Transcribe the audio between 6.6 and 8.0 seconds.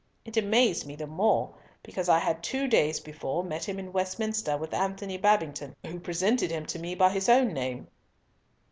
to me by his own name."